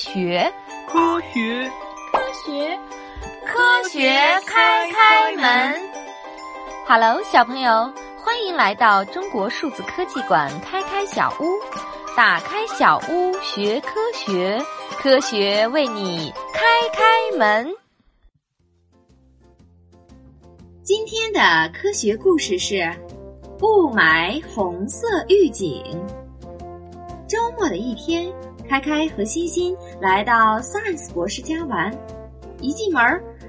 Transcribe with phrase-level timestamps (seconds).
[0.00, 0.50] 学，
[0.88, 1.70] 科学，
[2.10, 2.80] 科学，
[3.44, 4.08] 科学
[4.46, 5.90] 开开门。
[6.88, 11.44] Hello，小朋友，欢迎来到中国数字科技馆开开小屋，
[12.16, 14.58] 打开小屋学科学，
[14.96, 16.62] 科学为你开
[16.94, 17.70] 开门。
[20.82, 22.90] 今天的科学故事是
[23.60, 25.84] 雾霾红色预警。
[27.28, 28.32] 周末的一天，
[28.70, 31.92] 开开和欣欣来到 Science 博士家玩。
[32.60, 33.02] 一进门，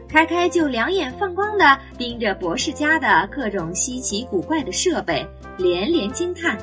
[0.10, 5.24] 开开就两眼放光的盯着博士家的各种稀奇古怪的设备，
[5.60, 6.58] 连连惊叹：“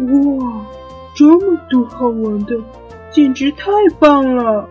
[0.00, 0.66] 哇，
[1.14, 2.56] 这么多好玩的，
[3.12, 4.66] 简直太棒了！”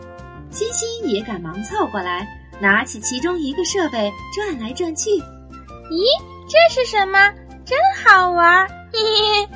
[0.50, 2.28] 欣欣也赶忙凑过来，
[2.60, 5.12] 拿起其中一个设备转来转去。
[5.12, 6.04] 咦，
[6.50, 7.32] 这是什么？
[7.64, 8.68] 真好玩！
[8.92, 9.48] 嘿嘿。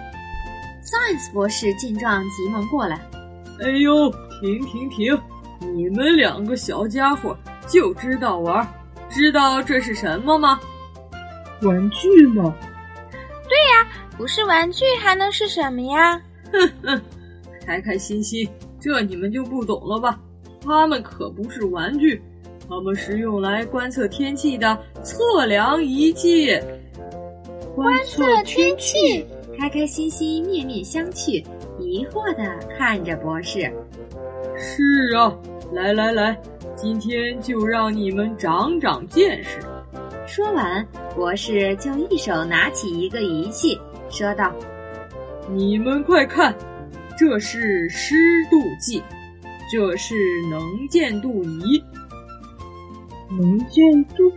[0.84, 3.02] Science 博士见状，急忙过来
[3.62, 4.10] ：“哎呦，
[4.42, 5.18] 停停停！
[5.74, 7.36] 你们两个小家伙
[7.68, 8.68] 就知道玩，
[9.10, 10.60] 知道这是什么吗？
[11.62, 12.54] 玩具吗？
[13.12, 16.22] 对呀，不是玩具还能是什么呀？
[16.52, 17.02] 哼哼，
[17.66, 18.48] 开开心心，
[18.80, 20.20] 这你们就不懂了吧？
[20.62, 22.22] 它们可不是玩具，
[22.68, 26.60] 它们是用来观测天气的测量仪器。
[27.74, 29.26] 观测天气。”
[29.58, 31.42] 开开心心，面面相觑，
[31.80, 33.72] 疑惑地看着博士。
[34.58, 35.34] 是啊，
[35.74, 36.38] 来来来，
[36.76, 39.60] 今天就让你们长长见识。
[40.26, 44.52] 说完，博士就一手拿起一个仪器，说道
[45.54, 46.56] ：“你们快看，
[47.18, 48.16] 这是湿
[48.50, 49.04] 度计，
[49.72, 50.16] 这是
[50.50, 51.84] 能见度仪。
[53.30, 54.32] 能见度？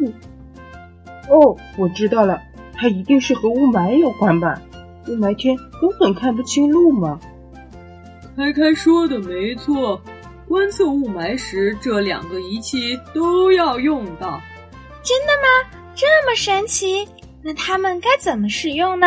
[1.31, 2.41] 哦，我知道了，
[2.75, 4.61] 它一定是和雾霾有关吧？”
[5.08, 7.18] 雾霾天根本看不清路嘛！
[8.36, 10.00] 开开说的没错，
[10.46, 14.40] 观测雾霾时这两个仪器都要用到。
[15.02, 15.80] 真的吗？
[15.94, 17.08] 这么神奇？
[17.42, 19.06] 那它们该怎么使用呢？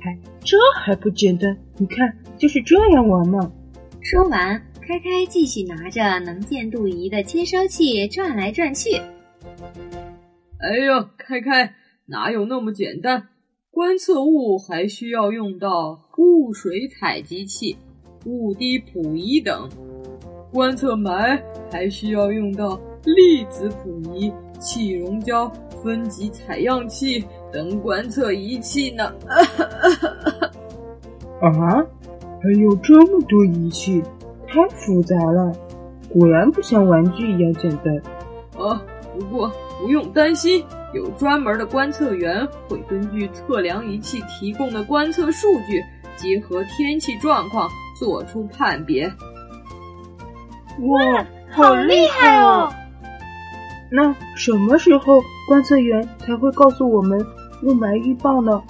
[0.00, 1.56] 嗨，这还不简单？
[1.76, 3.52] 你看，就是这样玩嘛。
[4.00, 8.96] 说完，开开继续拿着能见度仪的接收器转来转去。
[10.60, 11.74] 哎呦，开开，
[12.06, 13.28] 哪有那么简单？
[13.70, 17.76] 观测雾还需要用到雾水采集器、
[18.24, 19.68] 雾滴谱仪等；
[20.50, 21.40] 观测霾
[21.70, 25.46] 还需要用到粒子谱仪、气溶胶
[25.82, 29.12] 分级采样器等观测仪器呢。
[31.40, 31.86] 啊，
[32.42, 34.02] 还有这么多仪器，
[34.48, 35.52] 太复杂了，
[36.08, 37.94] 果然不像玩具一样简单。
[38.60, 38.82] 啊，
[39.18, 40.64] 不过不用担心。
[40.94, 45.84] 有专门的观测员会根据测量仪器提供的观测数据，
[46.16, 47.68] 结合天气状况
[47.98, 49.06] 做出判别。
[50.78, 52.72] 哇，好厉害哦！
[53.90, 57.18] 那什么时候观测员才会告诉我们
[57.64, 58.62] 雾霾预报呢？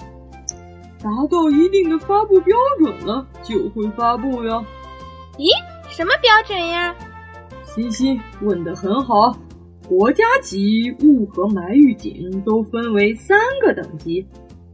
[1.01, 4.61] 达到一定的发布标准了，就会发布哟。
[5.37, 5.47] 咦，
[5.87, 6.93] 什么标准呀？
[7.63, 9.33] 欣欣问的很好。
[9.89, 14.23] 国家级雾和霾预警都分为三个等级，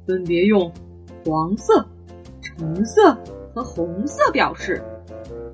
[0.05, 0.69] 分别用
[1.25, 1.83] 黄色、
[2.41, 3.17] 橙色
[3.53, 4.83] 和红色表示。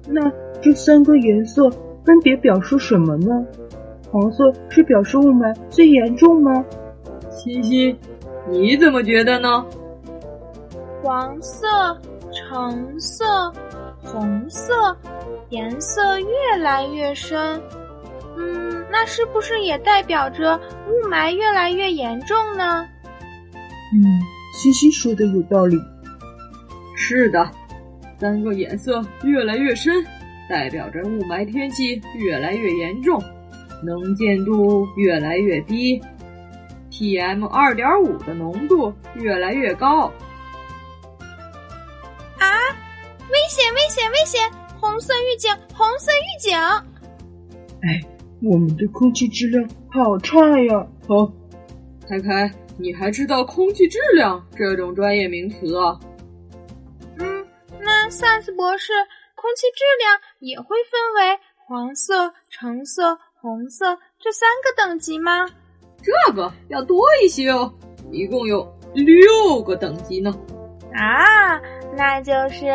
[0.09, 0.19] 那
[0.59, 1.69] 这三个颜色
[2.03, 3.45] 分别表示什么呢？
[4.09, 6.65] 黄色是表示雾霾最严重吗？
[7.29, 7.95] 欣欣，
[8.49, 9.63] 你怎么觉得呢？
[11.03, 11.67] 黄色、
[12.31, 13.53] 橙色、
[14.03, 14.73] 红色，
[15.49, 17.61] 颜色越来越深。
[18.91, 22.85] 嗯，那是不是也代表着雾霾越来越严重呢？
[23.93, 24.03] 嗯，
[24.53, 25.77] 西西说的有道理。
[26.95, 27.49] 是的，
[28.19, 30.05] 三个颜色越来越深，
[30.49, 33.21] 代表着雾霾天气越来越严重，
[33.81, 35.99] 能见度越来越低
[36.91, 40.11] ，PM 二点五的浓度越来越高。
[42.37, 42.47] 啊！
[43.29, 43.73] 危险！
[43.73, 44.11] 危险！
[44.11, 44.51] 危险！
[44.79, 45.49] 红色预警！
[45.73, 46.57] 红色预警！
[47.83, 48.10] 哎。
[48.43, 50.87] 我们的空气质量好差呀！
[51.07, 51.31] 哦，
[52.07, 55.99] 凯凯，你还知道空气质量这种专业名词啊？
[57.19, 57.45] 嗯，
[57.79, 58.93] 那萨斯博士，
[59.35, 65.45] 空气质量也会分为黄色、橙色、红色这三个等级吗？
[66.01, 67.71] 这个要多一些哦，
[68.11, 70.35] 一共有六个等级呢。
[70.93, 71.61] 啊，
[71.95, 72.65] 那就是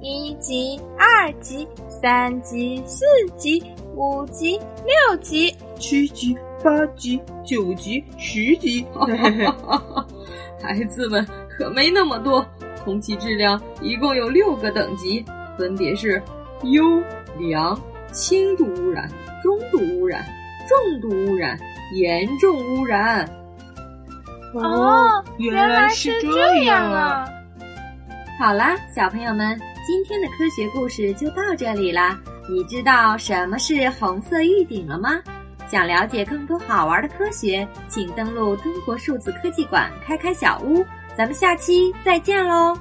[0.00, 3.04] 一级、二级、三级、四
[3.36, 3.62] 级。
[3.96, 8.86] 五级、六级、七级、八级、九级、十级，
[10.62, 12.46] 孩子们可没那么多。
[12.84, 15.22] 空气质量一共有六个等级，
[15.58, 16.22] 分别是
[16.62, 17.02] 优、
[17.36, 17.78] 良、
[18.10, 19.10] 轻度污染、
[19.42, 20.24] 中度污染、
[20.66, 21.58] 重度污染、
[21.92, 23.28] 严重污染。
[24.54, 27.28] 哦，原来是这样啊！
[28.38, 29.60] 好啦，小朋友们，
[29.92, 32.16] 今天的科学故事就到这里啦。
[32.48, 35.20] 你知道什么是红色预警了吗？
[35.68, 40.86] 想了解更多好玩的科学，请登录中国数字科技馆开开小屋。
[41.18, 42.78] 咱们下期再见喽！